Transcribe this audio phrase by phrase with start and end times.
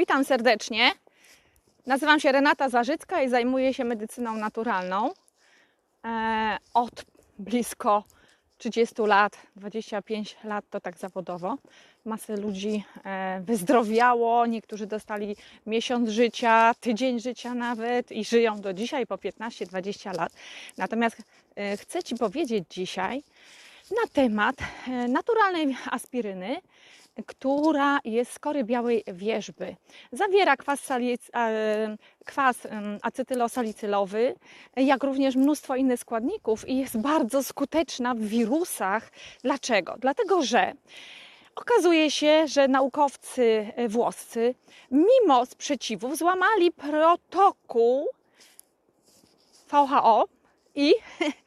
[0.00, 0.92] Witam serdecznie.
[1.86, 5.10] Nazywam się Renata Zarzycka i zajmuję się medycyną naturalną.
[6.04, 7.04] E, od
[7.38, 8.04] blisko
[8.58, 11.56] 30 lat, 25 lat to tak zawodowo.
[12.04, 15.36] Masę ludzi e, wyzdrowiało, niektórzy dostali
[15.66, 20.32] miesiąc życia, tydzień życia nawet i żyją do dzisiaj po 15-20 lat.
[20.78, 21.16] Natomiast
[21.56, 23.22] e, chcę Ci powiedzieć dzisiaj
[23.90, 24.56] na temat
[25.08, 26.56] naturalnej aspiryny,
[27.26, 29.76] która jest z kory białej wierzby.
[30.12, 32.56] Zawiera kwas, salic, e, kwas
[33.02, 34.34] acetylosalicylowy,
[34.76, 39.10] jak również mnóstwo innych składników i jest bardzo skuteczna w wirusach.
[39.42, 39.94] Dlaczego?
[39.98, 40.72] Dlatego, że
[41.56, 44.54] okazuje się, że naukowcy e, włoscy,
[44.90, 48.08] mimo sprzeciwów, złamali protokół
[49.70, 50.24] VHO
[50.74, 50.94] i,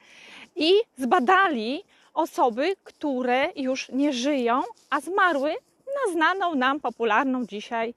[0.67, 7.93] i zbadali osoby, które już nie żyją, a zmarły na znaną nam, popularną dzisiaj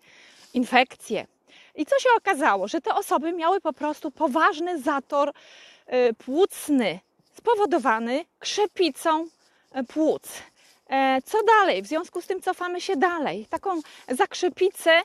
[0.54, 1.26] infekcję.
[1.74, 2.68] I co się okazało?
[2.68, 6.98] Że te osoby miały po prostu poważny zator y, płucny
[7.34, 9.26] spowodowany krzepicą
[9.76, 10.22] y, płuc.
[10.90, 11.82] E, Co dalej?
[11.82, 13.46] W związku z tym cofamy się dalej.
[13.50, 15.02] Taką zakrzepicę e,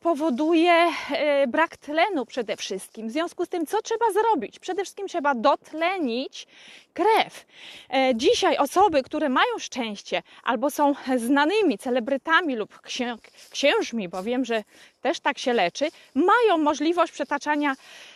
[0.00, 3.08] powoduje e, brak tlenu przede wszystkim.
[3.08, 4.58] W związku z tym, co trzeba zrobić?
[4.58, 6.46] Przede wszystkim trzeba dotlenić
[6.92, 7.46] krew.
[7.90, 13.16] E, Dzisiaj osoby, które mają szczęście albo są znanymi celebrytami lub księ,
[13.50, 14.64] księżmi, bo wiem, że
[15.04, 17.74] też tak się leczy, mają możliwość przetaczania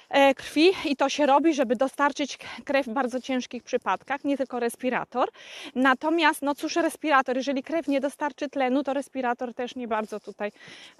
[0.08, 4.61] e, krwi i to się robi, żeby dostarczyć krew w bardzo ciężkich przypadkach, nie tylko
[4.61, 5.28] respirator.
[5.75, 10.53] Natomiast, no cóż, respirator, jeżeli krew nie dostarczy tlenu, to respirator też nie bardzo tutaj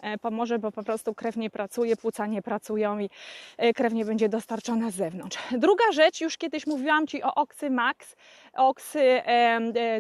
[0.03, 3.11] e, pomoże, bo po prostu krew nie pracuje, płuca nie pracują i
[3.57, 5.39] e, krew nie będzie dostarczona z zewnątrz.
[5.51, 8.17] Druga rzecz, już kiedyś mówiłam Ci o Oxymax,
[8.53, 9.23] oksy,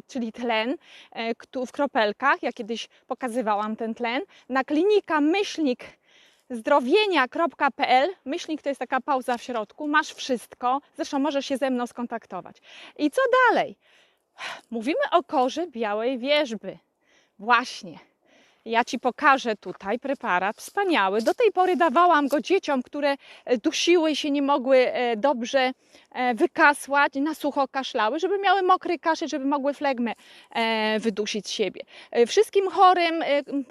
[0.06, 0.77] czyli tlen
[1.66, 2.42] w kropelkach.
[2.42, 4.22] Ja kiedyś pokazywałam ten tlen.
[4.48, 5.77] Na klinika myślnik
[6.50, 11.86] zdrowienia.pl, myślnik to jest taka pauza w środku, masz wszystko, zresztą możesz się ze mną
[11.86, 12.56] skontaktować.
[12.98, 13.76] I co dalej?
[14.70, 16.78] Mówimy o korze białej wierzby.
[17.38, 17.98] Właśnie.
[18.68, 21.22] Ja Ci pokażę tutaj preparat wspaniały.
[21.22, 25.72] Do tej pory dawałam go dzieciom, które e, dusiły się, nie mogły e, dobrze
[26.12, 30.12] e, wykasłać, na sucho kaszlały, żeby miały mokry kaszel, żeby mogły flegmę
[30.98, 31.82] wydusić z siebie.
[32.26, 33.18] Wszystkim chorym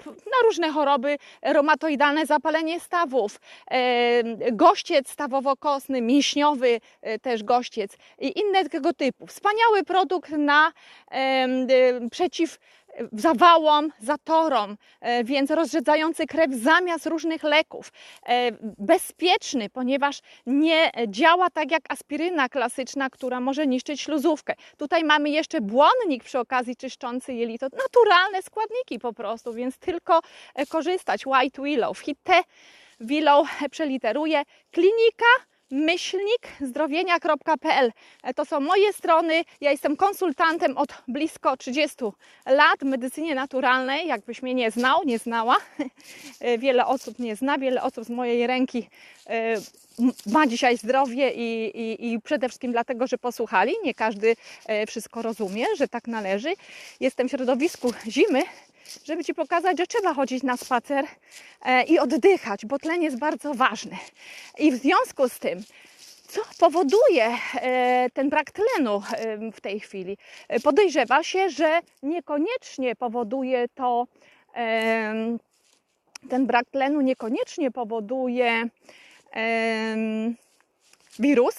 [0.06, 3.40] na różne choroby, reumatoidalne zapalenie stawów,
[4.52, 6.80] gościec stawowo-kostny, mięśniowy
[7.22, 9.26] też gościec i inne tego typu.
[9.26, 10.72] Wspaniały produkt na
[12.10, 12.58] przeciw
[13.12, 17.92] zawałom, zatorom, e, więc rozrzedzający krew zamiast różnych leków.
[18.26, 24.54] E, Bezpieczny, ponieważ nie działa tak jak aspiryna klasyczna, która może niszczyć śluzówkę.
[24.76, 27.66] Tutaj mamy jeszcze błonnik przy okazji czyszczący jelito.
[27.82, 30.20] Naturalne składniki po prostu, więc tylko
[30.54, 31.26] e, korzystać.
[31.26, 31.98] White Willow.
[31.98, 32.18] Hit
[33.00, 34.42] Willow przeliteruję.
[34.70, 35.26] Klinika
[35.70, 37.92] myślnik zdrowienia.pl.
[38.22, 39.44] E, To są moje strony.
[39.60, 41.96] Ja jestem konsultantem od blisko 30
[42.46, 44.06] lat w medycynie naturalnej.
[44.06, 45.56] Jakbyś mnie nie znał, nie znała.
[46.40, 48.88] E, Wiele osób nie zna, wiele osób z mojej ręki
[49.26, 49.54] e,
[50.26, 53.74] ma dzisiaj zdrowie i, i, i przede wszystkim dlatego, że posłuchali.
[53.84, 54.36] Nie każdy
[54.86, 56.54] wszystko rozumie, że tak należy.
[57.00, 58.42] Jestem w środowisku zimy,
[59.04, 61.04] żeby Ci pokazać, że trzeba chodzić na spacer
[61.64, 63.96] e, i oddychać, bo tlen jest bardzo ważny.
[64.58, 65.62] I w związku z tym,
[66.28, 70.18] co powoduje e, ten brak tlenu e, w tej chwili?
[70.62, 74.06] Podejrzewa się, że niekoniecznie powoduje to,
[76.30, 78.68] ten brak tlenu niekoniecznie powoduje
[81.18, 81.54] wirus,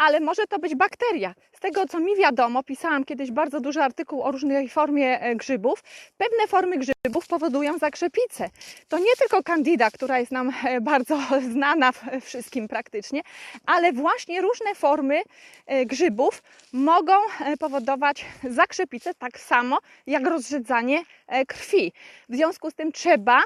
[0.00, 1.34] ale może to być bakteria.
[1.52, 5.82] Z tego co mi wiadomo, pisałam kiedyś bardzo duży artykuł o różnej formie e, grzybów.
[6.16, 8.50] Pewne formy grzybów powodują zakrzepicę.
[8.88, 11.18] To nie tylko candida, która jest nam e, bardzo
[11.52, 11.90] znana
[12.22, 13.20] wszystkim praktycznie,
[13.66, 15.22] ale właśnie różne formy
[15.66, 17.12] e, grzybów mogą
[17.58, 21.02] powodować zakrzepicę tak samo jak rozrzedzanie
[21.46, 21.92] krwi.
[22.28, 23.42] W związku z tym trzeba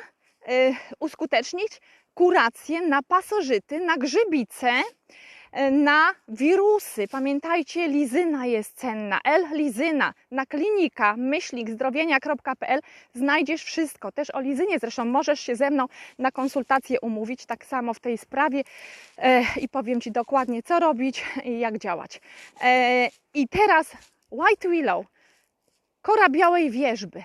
[1.00, 1.80] uskutecznić
[2.14, 4.72] kurację na pasożyty, na grzybice,
[5.70, 7.08] na wirusy.
[7.08, 9.20] Pamiętajcie, lizyna jest cenna.
[9.24, 12.80] L-lizyna na klinika myślik zdrowienia.pl
[13.14, 14.12] znajdziesz wszystko.
[14.12, 15.86] Też o lizynie zresztą możesz się ze mną
[16.18, 18.62] na konsultację umówić, tak samo w tej sprawie
[19.18, 22.20] e, i powiem Ci dokładnie, co robić i jak działać.
[22.62, 23.96] E, I teraz
[24.30, 25.06] White Willow,
[26.02, 27.22] kora białej wierzby,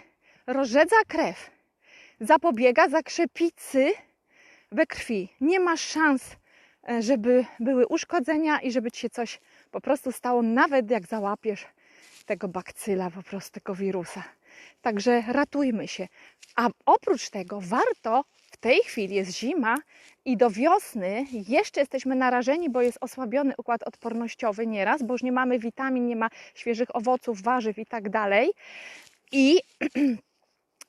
[0.48, 1.50] rozrzedza krew,
[2.20, 3.92] zapobiega zakrzepicy
[4.72, 5.30] we krwi.
[5.42, 6.36] Nie ma szans,
[7.00, 9.40] żeby były uszkodzenia i żeby ci się coś
[9.72, 11.66] po prostu stało, nawet jak załapiesz
[12.26, 14.24] tego bakcyla, po prostu tego wirusa.
[14.81, 16.08] Także ratujmy się.
[16.56, 19.76] A oprócz tego warto w tej chwili jest zima
[20.26, 25.31] i do wiosny jeszcze jesteśmy narażeni, bo jest osłabiony układ odpornościowy nieraz, bo już nie
[25.31, 28.52] mamy witamin, nie ma świeżych owoców, warzyw i tak dalej.
[29.31, 29.60] I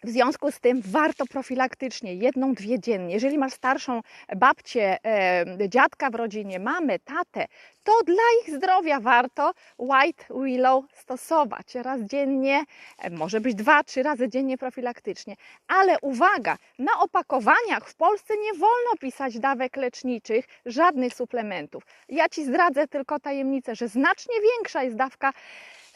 [0.05, 3.15] w związku z tym warto profilaktycznie, jedną, dwie dziennie.
[3.15, 4.01] Jeżeli masz starszą
[4.37, 7.47] babcię, e, dziadka w rodzinie, mamę, tatę,
[7.85, 12.65] to dla ich zdrowia warto White Willow stosować raz dziennie,
[12.99, 15.35] e, może być dwa, trzy razy dziennie profilaktycznie.
[15.69, 21.83] Ale uwaga, na opakowaniach w Polsce nie wolno pisać dawek leczniczych, żadnych suplementów.
[22.09, 25.33] Ja Ci zdradzę tylko tajemnicę, że znacznie większa jest dawka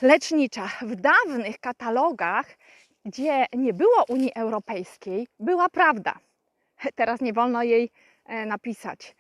[0.02, 0.68] lecznicza.
[0.82, 2.46] W dawnych katalogach
[3.04, 6.14] gdzie nie było Unii Europejskiej, była prawda.
[6.94, 7.90] Teraz nie wolno jej
[8.24, 9.14] e, napisać.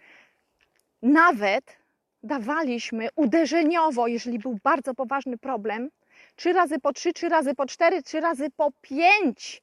[1.02, 1.76] Nawet
[2.22, 5.90] dawaliśmy uderzeniowo, jeżeli był bardzo poważny problem,
[6.36, 9.62] trzy razy po trzy, trzy razy po cztery, trzy razy po pięć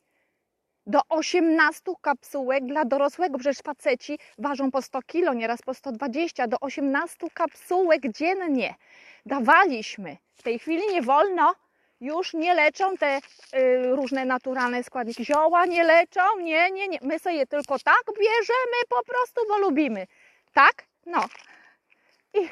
[0.88, 6.58] do 18 kapsułek dla dorosłego, przecież faceci ważą po 100 kilo, nieraz po 120, do
[6.60, 8.76] 18 kapsułek dziennie
[9.26, 10.18] dawaliśmy.
[10.36, 11.54] W tej chwili nie wolno,
[12.02, 13.22] już nie leczą te y,
[13.96, 15.26] różne naturalne składniki.
[15.26, 17.00] Zioła nie leczą, nie, nie, nie.
[17.02, 20.08] My sobie je tylko tak bierzemy po prostu, bo lubimy.
[20.54, 20.74] Tak?
[21.06, 21.26] No.
[22.34, 22.50] I,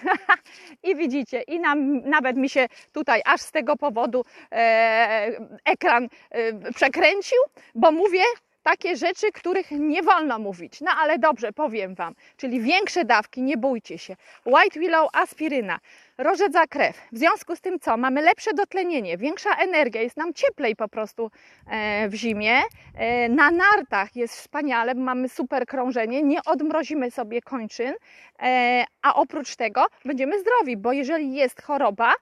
[0.92, 5.32] i widzicie, i nam, nawet mi się tutaj aż z tego powodu e,
[5.66, 7.40] ekran e, przekręcił,
[7.76, 8.24] bo mówię
[8.64, 10.82] takie rzeczy, których nie wolno mówić.
[10.82, 12.16] No ale dobrze, powiem Wam.
[12.38, 14.16] Czyli większe dawki, nie bójcie się.
[14.46, 15.80] White Willow, aspiryna,
[16.18, 16.98] rożedza krew.
[17.12, 17.98] W związku z tym co?
[17.98, 21.32] Mamy lepsze dotlenienie, większa energia, jest nam cieplej po prostu
[21.68, 22.62] e, w zimie.
[22.96, 27.94] E, na nartach jest wspaniale, mamy super krążenie, nie odmrozimy sobie kończyn,
[28.42, 32.14] e, a oprócz tego będziemy zdrowi, bo jeżeli jest choroba,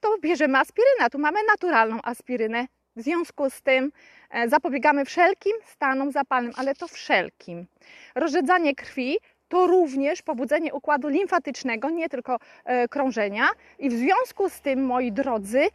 [0.00, 1.10] to bierzemy aspirynę.
[1.12, 2.66] Tu mamy naturalną aspirynę.
[2.96, 3.92] W związku z tym
[4.30, 7.66] e, zapobiegamy wszelkim stanom zapalnym, ale to wszelkim.
[8.14, 13.48] Rozrzedzanie krwi to również pobudzenie układu limfatycznego, nie tylko e, krążenia.
[13.78, 15.68] I w związku z tym, moi drodzy,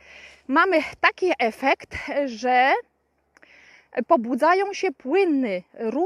[0.47, 1.95] mamy taki efekt,
[2.25, 2.73] że
[4.07, 5.91] pobudzają się płynny ruch